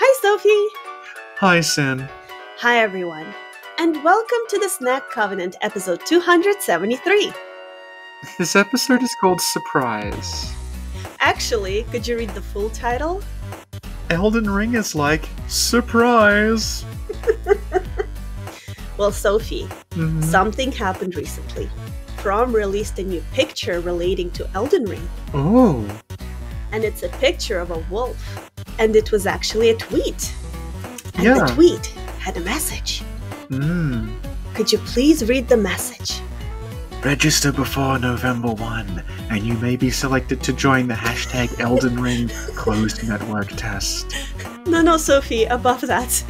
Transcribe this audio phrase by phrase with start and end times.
[0.00, 0.68] Hi, Sophie.
[1.38, 2.08] Hi, Sin.
[2.58, 3.26] Hi, everyone.
[3.78, 7.32] And welcome to the Snack Covenant episode 273.
[8.38, 10.52] This episode is called Surprise.
[11.20, 13.22] Actually, could you read the full title?
[14.10, 16.84] Elden Ring is like, surprise!
[18.96, 20.22] Well, Sophie, Mhm.
[20.22, 21.70] something happened recently.
[22.18, 25.86] From released a new picture relating to Elden Ring, Oh,
[26.70, 28.49] and it's a picture of a wolf.
[28.80, 30.32] And it was actually a tweet.
[31.14, 31.34] And Yeah.
[31.34, 31.86] the tweet
[32.18, 33.02] had a message.
[33.50, 34.08] mm.
[34.54, 36.20] Could you please read the message?
[37.04, 42.28] Register before November 1, and you may be selected to join the hashtag Elden Ring
[42.56, 44.14] closed network test.
[44.66, 46.22] No, no, Sophie, above that.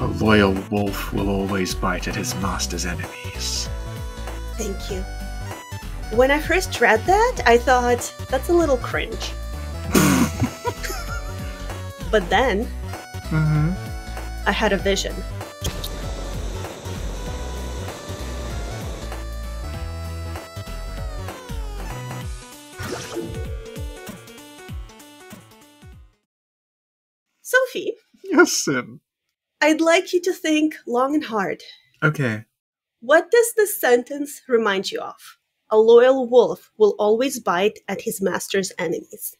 [0.00, 3.68] A loyal wolf will always bite at his master's enemies.
[4.58, 5.00] Thank you.
[6.16, 9.32] When I first read that, I thought, that's a little cringe.
[12.10, 12.66] But then,
[13.30, 13.70] Mm-hmm.
[14.48, 15.14] I had a vision.
[27.42, 29.00] Sophie, Yes, Sin.
[29.60, 31.62] I'd like you to think long and hard.
[32.02, 32.44] Okay.
[33.00, 35.38] What does this sentence remind you of?
[35.70, 39.36] A loyal wolf will always bite at his master's enemies.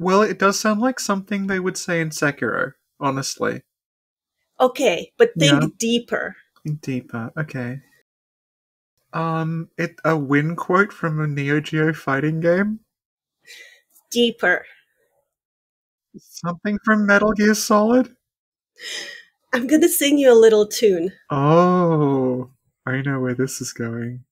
[0.00, 3.62] Well, it does sound like something they would say in Sekiro, honestly.
[4.58, 5.68] Okay, but think Yeah.
[5.78, 6.36] deeper.
[6.80, 7.82] Deeper, okay.
[9.12, 12.80] Um, it a win quote from a Neo Geo fighting game?
[14.10, 14.64] Deeper.
[16.16, 18.16] Something from Metal Gear Solid?
[19.52, 21.12] I'm gonna sing you a little tune.
[21.28, 22.50] Oh,
[22.86, 24.24] I know where this is going.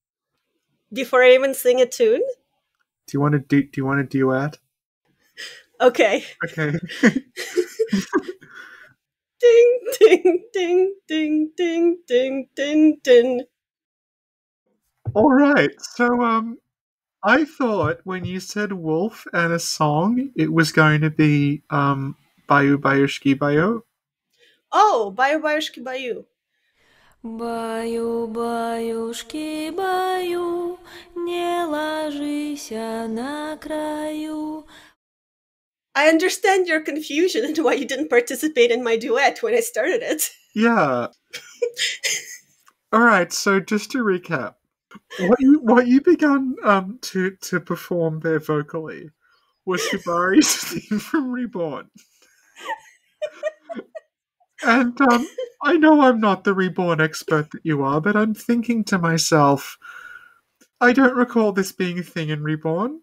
[0.92, 2.22] Before I even sing a tune?
[3.06, 3.62] Do you want to do?
[3.64, 4.56] Do you want a duet?
[5.81, 6.23] Okay.
[6.43, 6.79] Okay.
[9.43, 13.41] Ding, ding, ding, ding, ding, ding, ding, ding.
[15.13, 15.71] All right.
[15.81, 16.59] So, um,
[17.23, 22.15] I thought when you said wolf and a song, it was going to be um,
[22.47, 23.83] Bayu Bayushki Bayo.
[24.71, 26.25] Oh, Bayo Bayoshki Bayu.
[27.23, 30.77] Баю, баюшки, баю,
[31.15, 34.65] не ложись на краю.
[35.98, 40.00] I understand your confusion and why you didn't participate in my duet when I started
[40.00, 40.30] it.
[40.54, 41.08] Yeah.
[42.92, 43.32] All right.
[43.32, 44.54] So, just to recap,
[45.18, 49.10] what you what you began um to to perform there vocally
[49.66, 50.54] was Hibari's
[50.88, 51.90] theme from Reborn.
[54.62, 55.26] And um,
[55.64, 59.78] I know I'm not the reborn expert that you are, but I'm thinking to myself,
[60.80, 63.00] I don't recall this being a thing in Reborn.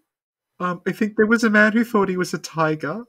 [0.58, 3.04] Um, I think there was a man who thought he was a tiger,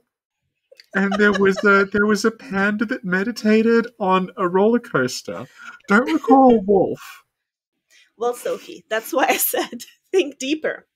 [0.94, 5.46] and there was a there was a panda that meditated on a roller coaster.
[5.88, 7.24] Don't recall wolf.
[8.16, 10.86] Well, Sophie, that's why I said think deeper.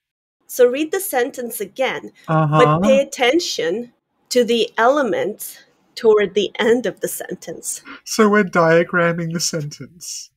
[0.47, 3.93] So read the sentence again, Uh but pay attention
[4.29, 5.57] to the elements
[5.95, 7.81] toward the end of the sentence.
[8.03, 10.29] So we're diagramming the sentence.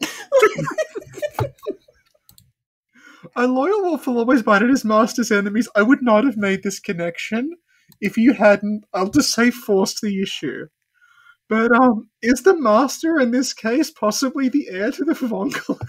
[3.36, 5.68] A loyal wolf will always bite at his master's enemies.
[5.74, 7.56] I would not have made this connection
[8.00, 10.66] if you hadn't, I'll just say, forced the issue.
[11.48, 15.78] But um, is the master in this case possibly the heir to the Vongola?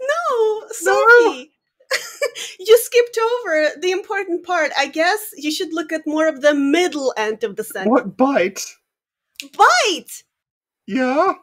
[0.00, 1.52] No, Sophie.
[2.58, 4.72] you skipped over the important part.
[4.78, 7.90] I guess you should look at more of the middle end of the sentence.
[7.90, 8.64] What bite?
[9.56, 10.22] Bite!
[10.86, 11.34] Yeah?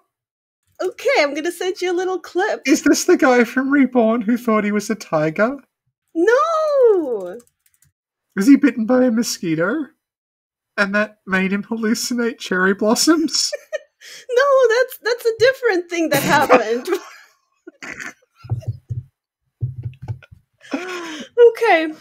[0.82, 2.62] Okay, I'm gonna send you a little clip.
[2.66, 5.58] Is this the guy from Reborn who thought he was a tiger?
[6.14, 7.38] No!
[8.36, 9.88] Was he bitten by a mosquito?
[10.78, 13.52] And that made him hallucinate cherry blossoms?
[14.30, 16.88] No, that's that's a different thing that happened.
[21.50, 21.94] okay.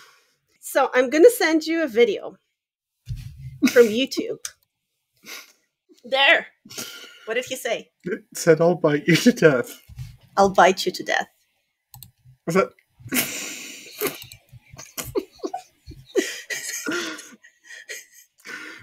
[0.61, 2.37] So I'm gonna send you a video
[3.71, 4.39] from YouTube.
[6.05, 6.47] There.
[7.27, 7.91] What did he say?
[8.05, 9.83] It said, I'll bite you to death.
[10.37, 11.27] I'll bite you to death.
[12.47, 12.71] Was that.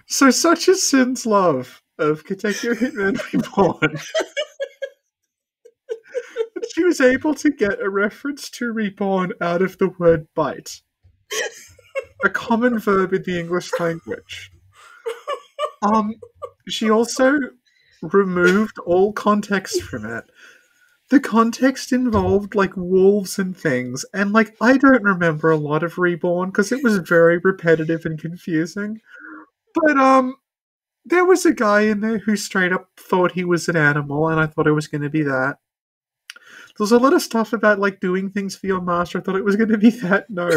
[0.07, 3.97] so, such is Sin's love of Katekyo Hitman Reborn.
[6.73, 10.81] she was able to get a reference to reborn out of the word bite,
[12.25, 14.51] a common verb in the English language.
[15.81, 16.15] Um,
[16.67, 17.37] she also
[18.11, 20.25] removed all context from it.
[21.09, 25.97] the context involved like wolves and things, and like I don't remember a lot of
[25.97, 28.99] Reborn because it was very repetitive and confusing.
[29.75, 30.35] But um,
[31.05, 34.39] there was a guy in there who straight up thought he was an animal, and
[34.39, 35.57] I thought it was going to be that.
[36.77, 39.19] There's a lot of stuff about like doing things for your master.
[39.19, 40.29] I thought it was going to be that.
[40.29, 40.49] No,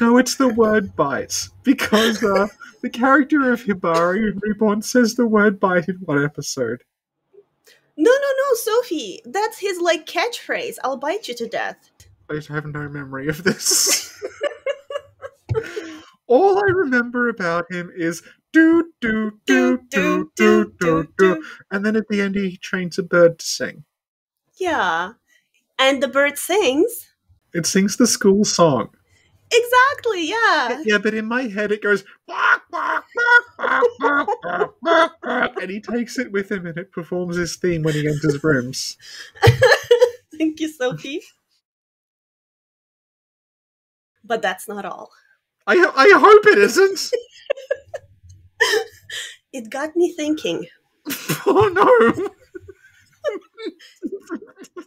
[0.00, 2.48] no, it's the word bite because uh,
[2.82, 6.84] the character of Hibari in Reborn says the word bite in one episode.
[7.96, 9.22] No, no, no, Sophie.
[9.24, 10.76] That's his like catchphrase.
[10.84, 11.90] I'll bite you to death.
[12.28, 14.22] I have no memory of this.
[16.26, 18.22] All I remember about him is
[18.52, 23.02] do do do do do do do, and then at the end he trains a
[23.02, 23.84] bird to sing.
[24.58, 25.12] Yeah.
[25.78, 27.10] And the bird sings.
[27.52, 28.90] It sings the school song.
[29.52, 30.82] Exactly, yeah.
[30.84, 32.04] Yeah, but in my head it goes
[35.60, 38.96] and he takes it with him and it performs his theme when he enters rooms.
[40.38, 41.22] Thank you, Sophie.
[44.24, 45.10] But that's not all.
[45.66, 47.10] I I hope it isn't.
[49.52, 50.66] It got me thinking.
[51.46, 52.30] Oh no!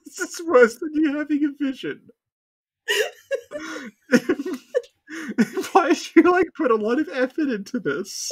[0.06, 2.02] This is worse than you having a vision.
[5.72, 8.32] Why did you like put a lot of effort into this?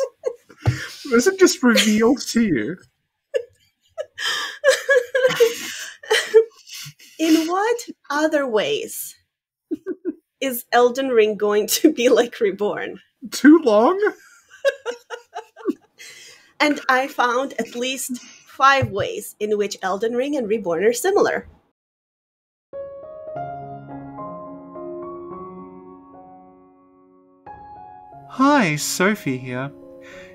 [1.11, 2.77] Was it just revealed to you?
[7.19, 9.15] In what other ways
[10.41, 12.99] is Elden Ring going to be like Reborn?
[13.31, 13.99] Too long?
[16.59, 18.19] And I found at least
[18.55, 21.47] five ways in which Elden Ring and Reborn are similar.
[28.29, 29.71] Hi, Sophie here.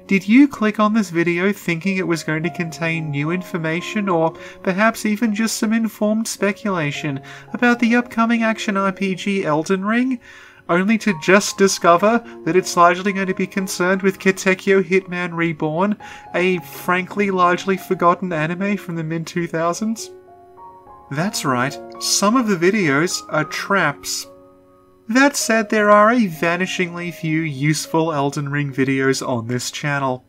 [0.06, 4.32] Did you click on this video thinking it was going to contain new information or
[4.62, 7.20] perhaps even just some informed speculation
[7.52, 10.20] about the upcoming action RPG Elden Ring?
[10.70, 15.98] Only to just discover that it's largely going to be concerned with Katekyo Hitman Reborn,
[16.32, 20.10] a frankly largely forgotten anime from the mid 2000s?
[21.10, 24.28] That's right, some of the videos are traps.
[25.08, 30.24] That said, there are a vanishingly few useful Elden Ring videos on this channel.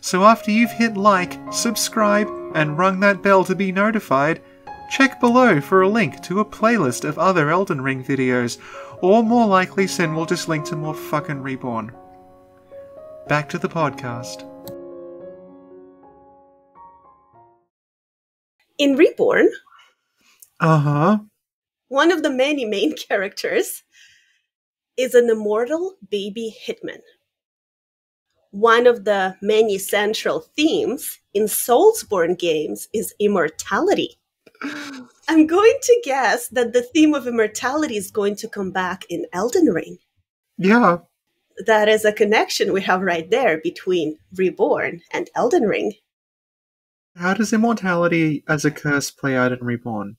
[0.00, 4.42] So after you've hit like, subscribe, and rung that bell to be notified,
[4.90, 8.58] check below for a link to a playlist of other Elden Ring videos,
[9.04, 11.92] or more likely Sin will just link to more fucking Reborn.
[13.28, 14.48] Back to the podcast.
[18.78, 19.50] In Reborn,
[20.58, 21.18] Uh huh.
[21.88, 23.82] one of the many main characters
[24.96, 27.02] is an immortal baby hitman.
[28.52, 34.18] One of the many central themes in Soulsborne games is immortality.
[35.28, 39.26] I'm going to guess that the theme of immortality is going to come back in
[39.32, 39.98] Elden Ring.
[40.58, 40.98] Yeah.
[41.66, 45.92] That is a connection we have right there between Reborn and Elden Ring.
[47.16, 50.16] How does immortality as a curse play out in Reborn?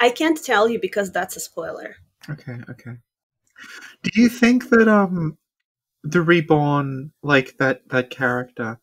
[0.00, 1.96] I can't tell you because that's a spoiler.
[2.28, 2.96] Okay, okay.
[4.02, 5.36] Do you think that um
[6.02, 8.78] the reborn like that that character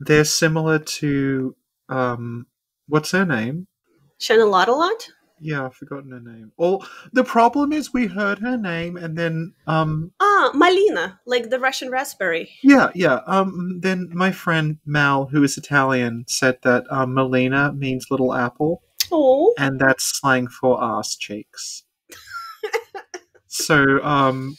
[0.00, 1.54] they're similar to
[1.88, 2.46] um
[2.88, 3.68] what's her name?
[4.24, 5.10] Shanalotalot?
[5.40, 6.52] Yeah, I've forgotten her name.
[6.56, 6.80] Or
[7.12, 11.90] the problem is we heard her name and then um Ah, Malina, like the Russian
[11.90, 12.48] raspberry.
[12.62, 13.20] yeah, yeah.
[13.26, 18.82] Um then my friend Mal, who is Italian, said that um Melina means little apple
[19.12, 21.82] Oh, and that's slang for ass cheeks.
[23.46, 24.56] so um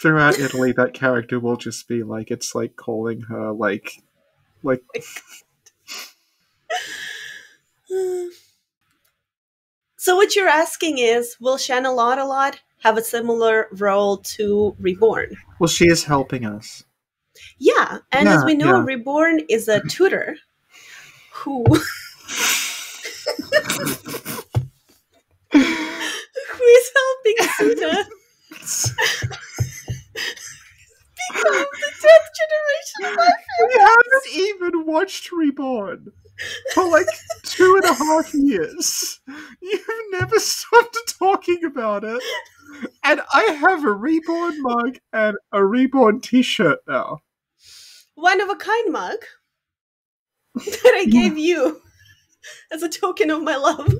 [0.00, 3.90] throughout Italy that character will just be like it's like calling her like
[4.62, 4.82] like
[10.08, 14.74] So what you're asking is, will Shanna Lot a lot have a similar role to
[14.78, 15.36] Reborn?
[15.58, 16.82] well she is helping us.
[17.58, 18.84] Yeah, and as we know, yeah.
[18.84, 20.38] Reborn is a tutor
[21.30, 21.78] who who
[25.58, 27.68] is helping Tsuna
[31.28, 33.12] become the tenth generation.
[33.60, 36.12] We haven't even watched Reborn
[36.74, 37.06] for like
[37.42, 39.20] two and a half years.
[39.60, 42.22] You've never stopped talking about it.
[43.04, 47.20] And I have a Reborn mug and a Reborn t shirt now.
[48.14, 49.18] One of a kind mug
[50.54, 51.80] that I gave you
[52.70, 53.94] as a token of my love.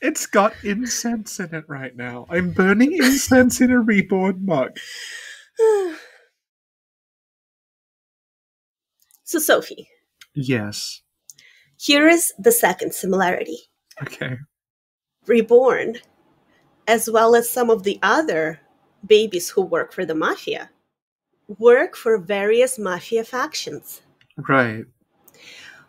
[0.00, 2.26] It's got incense in it right now.
[2.28, 4.76] I'm burning incense in a Reborn mug.
[9.32, 9.88] So, Sophie,
[10.34, 11.02] Yes.
[11.78, 13.58] Here is the second similarity
[14.02, 14.36] Okay.
[15.26, 15.96] Reborn,
[16.88, 18.60] as well as some of the other
[19.06, 20.70] babies who work for the mafia,
[21.58, 24.02] work for various mafia factions.
[24.48, 24.84] Right.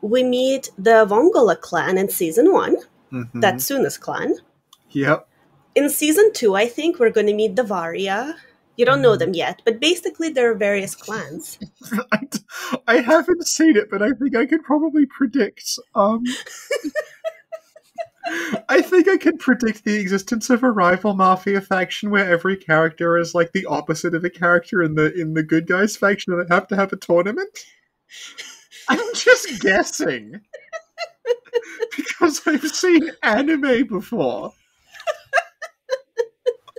[0.01, 2.75] We meet the Vongola clan in season one,
[3.12, 3.41] Mhm.
[3.41, 4.35] that Tsuna's clan.
[4.91, 5.27] Yep.
[5.75, 8.35] In season two, I think we're going to meet the Varia.
[8.75, 11.60] You don't know them yet, but basically there are various clans.
[12.88, 15.77] I haven't seen it, but I think I could probably predict.
[15.94, 16.24] Um,
[18.70, 23.18] I think I can predict the existence of a rival mafia faction where every character
[23.18, 26.42] is like the opposite of a character in the in the good guys faction, and
[26.42, 27.65] they have to have a tournament.
[28.89, 30.42] I'm just guessing
[31.96, 34.53] because I've seen anime before.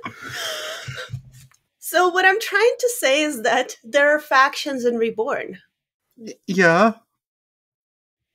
[1.86, 5.58] So, what I'm trying to say is that there are factions in Reborn.
[6.46, 6.94] Yeah.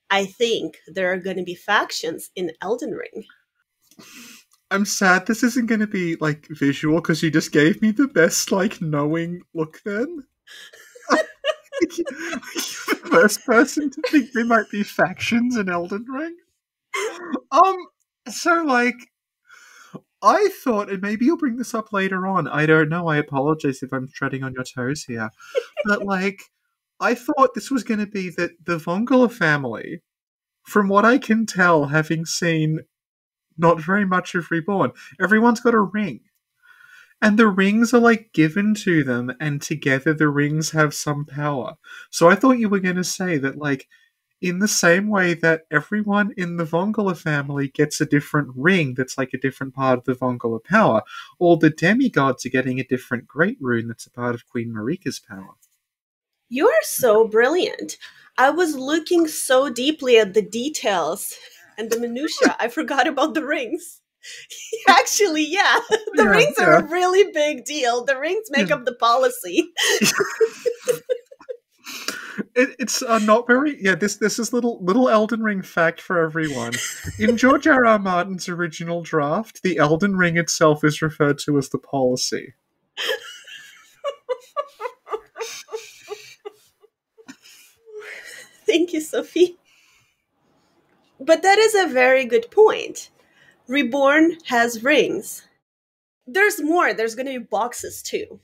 [0.08, 3.24] I think there are going to be factions in Elden Ring.
[4.70, 8.06] I'm sad this isn't going to be like visual because you just gave me the
[8.06, 9.80] best like knowing look.
[9.84, 10.22] Then
[11.80, 16.36] the first person to think there might be factions in Elden Ring.
[17.50, 17.76] Um,
[18.28, 19.09] so like,
[20.22, 22.46] I thought, and maybe you'll bring this up later on.
[22.46, 23.08] I don't know.
[23.08, 25.30] I apologize if I'm treading on your toes here,
[25.84, 26.42] but like,
[27.00, 30.02] I thought this was going to be that the Vongola family,
[30.64, 32.80] from what I can tell, having seen
[33.56, 36.20] not very much of Reborn, everyone's got a ring.
[37.22, 41.74] And the rings are like given to them, and together the rings have some power.
[42.10, 43.86] So I thought you were going to say that, like,
[44.40, 49.18] in the same way that everyone in the Vongola family gets a different ring that's
[49.18, 51.02] like a different part of the Vongola power,
[51.38, 55.18] all the demigods are getting a different great rune that's a part of Queen Marika's
[55.20, 55.54] power.
[56.48, 57.96] You are so brilliant.
[58.36, 61.34] I was looking so deeply at the details
[61.78, 62.56] and the minutia.
[62.60, 64.00] I forgot about the rings.
[64.88, 65.80] Actually, yeah,
[66.14, 68.04] the Yeah, rings are a really big deal.
[68.04, 68.76] The rings make Yeah.
[68.76, 69.68] up the policy.
[72.54, 73.82] It, it's uh, not very.
[73.82, 76.72] Yeah, this this is little little Elden Ring fact for everyone.
[77.18, 77.84] In George R.
[77.84, 77.98] R.
[77.98, 82.54] Martin's original draft, the Elden Ring itself is referred to as the policy.
[88.66, 89.58] Thank you, Sophie.
[91.18, 93.10] But that is a very good point.
[93.66, 95.42] Reborn has rings.
[96.26, 96.94] There's more.
[96.94, 98.40] There's going to be boxes too.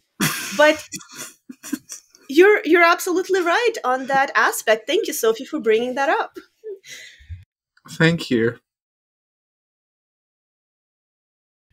[0.57, 0.87] But
[2.29, 4.87] you're you're absolutely right on that aspect.
[4.87, 6.37] Thank you, Sophie, for bringing that up.
[7.91, 8.59] Thank you.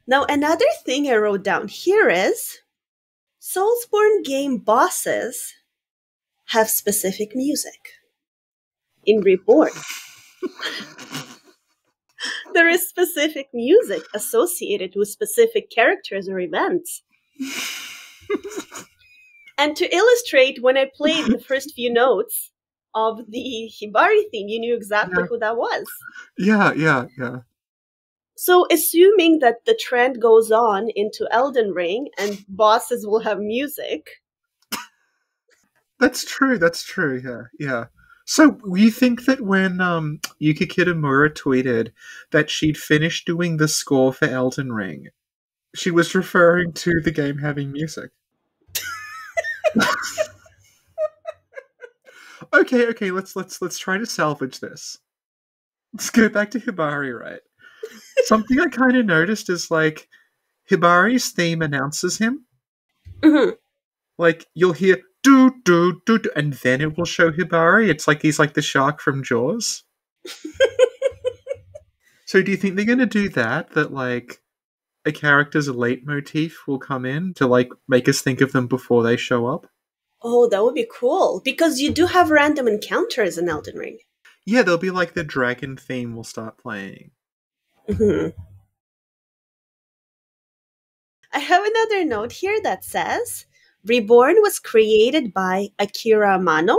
[0.05, 2.59] Now, another thing I wrote down here is
[3.41, 5.53] Soulsborne game bosses
[6.47, 7.89] have specific music.
[9.05, 9.71] In Reborn,
[12.53, 17.03] there is specific music associated with specific characters or events.
[19.57, 22.51] and to illustrate, when I played the first few notes
[22.95, 25.27] of the Hibari theme, you knew exactly Yeah.
[25.27, 25.85] who that was.
[26.37, 27.37] Yeah, yeah, yeah.
[28.35, 34.21] So, assuming that the trend goes on into Elden Ring and bosses will have music,
[35.99, 36.57] That's true.
[36.57, 37.21] That's true.
[37.23, 37.85] Yeah, yeah.
[38.25, 41.91] So you think that when um, Yuka Kitamura tweeted
[42.31, 45.07] that she'd finished doing the score for Elden Ring,
[45.75, 48.11] she was referring to the game having music?
[52.53, 53.11] okay, okay.
[53.11, 54.97] Let's let's let's try to salvage this.
[55.93, 57.41] Let's go back to Hibari, right?
[58.25, 60.07] Something I kind of noticed is like
[60.69, 62.45] Hibari's theme announces him.
[63.21, 63.53] Mhm.
[64.17, 67.89] Like you'll hear do do do do, and then it will show Hibari.
[67.89, 69.83] It's like he's like the shark from Jaws.
[72.25, 73.71] so do you think they're gonna do that?
[73.71, 74.41] That like
[75.05, 79.17] a character's leitmotif will come in to like make us think of them before they
[79.17, 79.67] show up?
[80.25, 83.97] oh, that would be cool because you do have random encounters in Elden Ring.
[84.45, 87.11] Yeah, there'll be like the dragon theme will start playing.
[87.89, 88.33] Mhm.
[91.33, 93.45] I have another note here that says
[93.85, 96.77] Reborn was created by Akira Amano,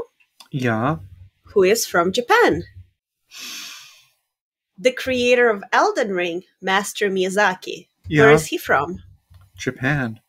[0.50, 0.96] Yeah.
[1.42, 2.62] who is from Japan.
[4.78, 7.88] The creator of Elden Ring, Master Miyazaki.
[8.08, 8.34] Where Yeah.
[8.34, 9.02] is he from?
[9.56, 10.20] Japan.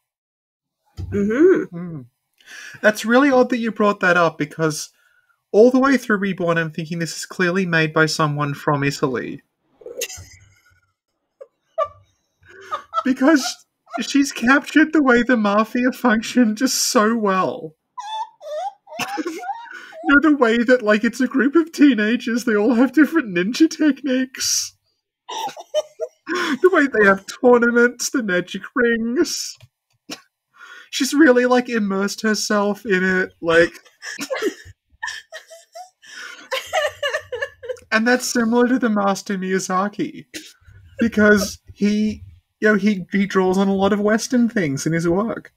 [1.12, 2.01] hmm Hmm.
[2.82, 4.89] That's really odd that you brought that up because
[5.51, 9.41] all the way through Reborn, I'm thinking this is clearly made by someone from Italy.
[13.03, 13.65] because
[14.01, 17.75] she's captured the way the mafia function just so well.
[20.08, 23.36] You know the way that like it's a group of teenagers, they all have different
[23.36, 24.75] ninja techniques.
[26.27, 29.55] the way they have tournaments, the magic rings.
[30.91, 33.74] She's really like immersed herself in it, like
[37.91, 40.25] and that's similar to the master Miyazaki
[41.00, 42.24] because he
[42.62, 45.51] you know he he draws on a lot of western things in his work.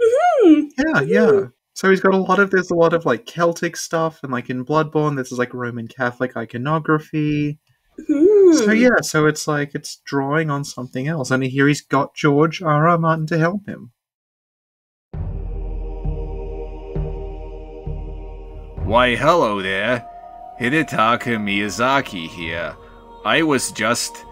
[0.00, 0.62] Hmm.
[0.78, 1.40] Yeah, yeah.
[1.74, 4.50] So he's got a lot of there's a lot of like Celtic stuff and like
[4.50, 7.58] in Bloodborne this is like Roman Catholic iconography.
[8.06, 8.31] Hmm.
[8.50, 11.30] So yeah, so it's like it's drawing on something else.
[11.30, 12.88] And here he's got George R.
[12.88, 12.98] R.
[12.98, 13.92] Martin to help him.
[18.84, 20.06] Why, hello there.
[20.60, 22.76] Hidetaka Miyazaki here.
[23.24, 24.24] I was just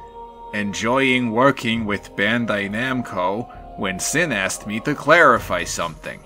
[0.52, 6.20] enjoying working with Bandai Namco when Sin asked me to clarify something.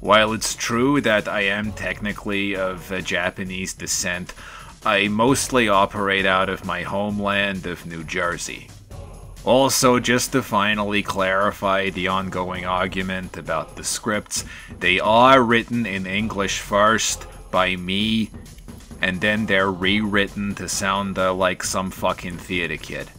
[0.00, 4.34] While it's true that I am technically of uh, Japanese descent,
[4.86, 8.68] I mostly operate out of my homeland of New Jersey.
[9.44, 14.44] Also, just to finally clarify the ongoing argument about the scripts,
[14.80, 18.30] they are written in English first by me,
[19.00, 23.10] and then they're rewritten to sound uh, like some fucking theater kid.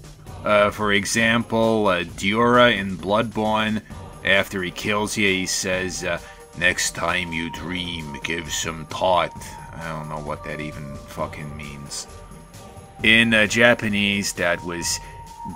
[0.43, 3.81] Uh, for example, uh, Djura in Bloodborne,
[4.23, 6.19] after he kills you, he says, uh,
[6.57, 9.33] Next time you dream, give some thought.
[9.75, 12.07] I don't know what that even fucking means.
[13.03, 14.99] In uh, Japanese, that was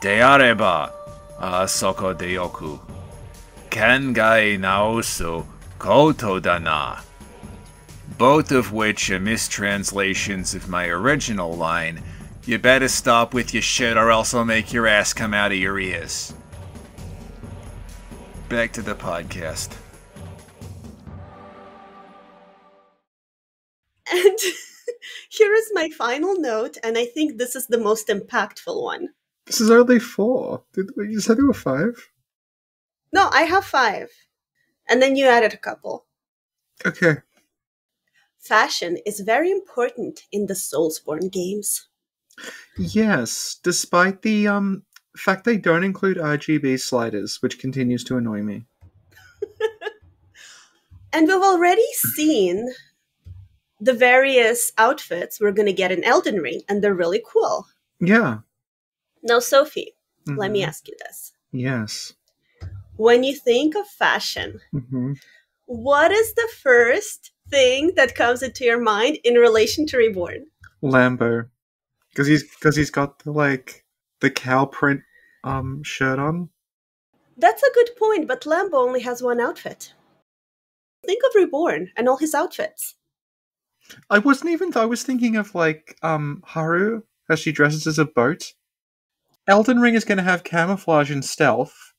[0.02, 0.92] Deareba
[1.40, 2.80] uh, Soko Deyoku.
[3.70, 5.46] Kangai Naosu
[5.78, 7.02] Koto Dana.
[8.18, 12.04] Both of which are mistranslations of my original line.
[12.46, 15.58] You better stop with your shit or else I'll make your ass come out of
[15.58, 16.34] your ears.
[18.50, 19.76] Back to the podcast.
[25.40, 29.10] Here is my final note, and I think this is the most impactful one.
[29.46, 30.64] This is only four.
[30.74, 32.12] Did we, you said there were five?
[33.12, 34.10] No, I have five.
[34.88, 36.06] And then you added a couple.
[36.86, 37.18] Okay.
[38.40, 41.88] Fashion is very important in the Soulsborne games.
[42.78, 44.84] Yes, despite the um
[45.18, 48.66] fact they don't include RGB sliders, which continues to annoy me.
[51.12, 52.68] And we've already seen
[53.80, 57.66] the various outfits we're going to get in Elden Ring, and they're really cool.
[58.00, 58.40] Yeah.
[59.24, 59.94] Now, Sophie,
[60.28, 60.68] let me Mhm.
[60.68, 61.34] ask you this.
[61.52, 62.14] Yes.
[62.98, 65.14] When you think of fashion, hmm
[65.66, 70.48] what is the first thing that comes into your mind in relation to Reborn?
[70.82, 71.48] Lambo,
[72.10, 73.86] because he's because he's got the like
[74.20, 75.02] the cow print
[75.44, 76.50] um shirt on.
[77.38, 79.94] That's a good point, but Lambo only has one outfit.
[81.06, 82.96] Think of Reborn and all his outfits.
[84.10, 84.76] I wasn't even.
[84.76, 88.54] I was thinking of like um Haru as she dresses as a boat.
[89.48, 91.94] Elden Ring is going to have camouflage and stealth.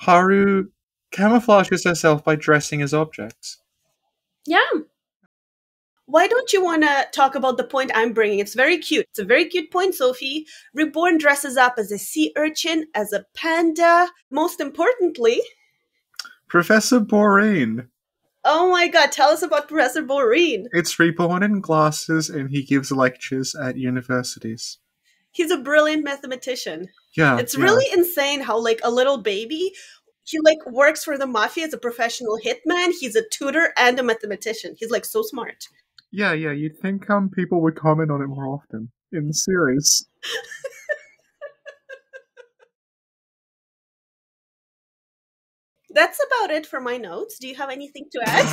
[0.00, 0.68] Haru
[1.12, 3.58] camouflages herself by dressing as objects.
[4.46, 4.68] Yeah.
[6.04, 8.38] Why don't you want to talk about the point I'm bringing?
[8.38, 9.06] It's very cute.
[9.10, 10.46] It's a very cute point, Sophie.
[10.72, 14.08] Reborn dresses up as a sea urchin, as a panda.
[14.30, 15.40] Most importantly,
[16.48, 17.88] Professor Borain.
[18.46, 20.64] Oh my god, tell us about Professor Boreen.
[20.72, 24.78] It's reborn in glasses, and he gives lectures at universities.
[25.30, 26.88] He's a brilliant mathematician.
[27.14, 27.64] Yeah, it's yeah.
[27.64, 29.72] really insane how like a little baby
[30.24, 34.02] he like works for the mafia as a professional hitman he's a tutor and a
[34.02, 35.68] mathematician he's like so smart
[36.10, 36.52] Yeah, yeah.
[36.52, 40.06] You'd think um people would comment on it more often in the series.
[45.96, 48.46] that's about it for my notes do you have anything to add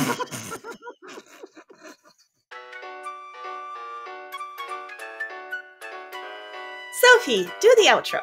[7.02, 8.20] sophie do the outro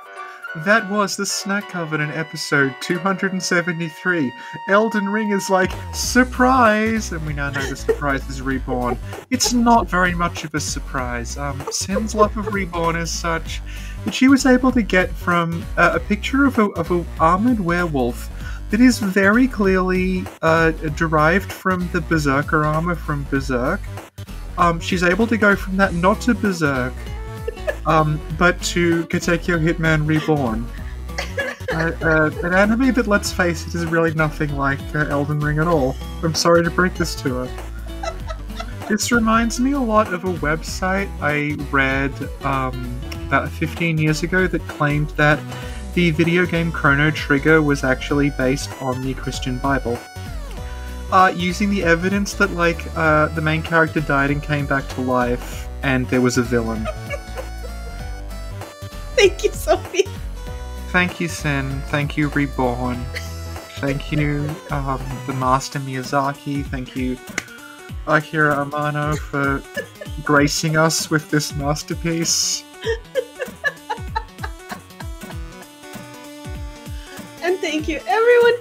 [0.66, 4.34] That was the Snack Covenant episode 273.
[4.68, 7.14] Elden Ring is like, surprise!
[7.14, 8.98] And we now know the surprise is Reborn.
[9.30, 11.38] It's not very much of a surprise.
[11.38, 13.62] Um, Sin's love of Reborn is such
[14.04, 17.62] that she was able to get from uh, a picture of a, of a armored
[17.62, 18.30] werewolf
[18.72, 23.82] that is very clearly uh, derived from the Berserker armor from Berserk.
[24.58, 26.94] Um, she's able to go from that not to Berserk,
[27.86, 30.68] um, but to Katekyo Hitman Reborn.
[31.72, 35.58] Uh, uh, an anime that, let's face it, is really nothing like uh, Elden Ring
[35.58, 35.96] at all.
[36.22, 37.72] I'm sorry to break this to her.
[38.90, 42.12] This reminds me a lot of a website I read
[42.44, 45.40] um, about 15 years ago that claimed that
[45.94, 49.98] the video game Chrono Trigger was actually based on the Christian Bible.
[51.12, 55.02] uh, using the evidence that like uh, the main character died and came back to
[55.02, 56.88] life, and there was a villain.
[59.16, 60.08] Thank you, Sophie.
[60.90, 61.82] Thank you, Sin.
[61.88, 63.04] Thank you, Reborn.
[63.80, 66.66] Thank you, um, the Master Miyazaki.
[66.66, 67.18] Thank you,
[68.08, 69.62] Akira Amano, for
[70.24, 72.64] gracing us with this masterpiece.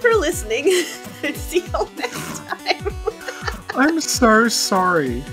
[0.01, 0.71] For listening.
[1.35, 2.93] See you all next time.
[3.75, 5.23] I'm so sorry.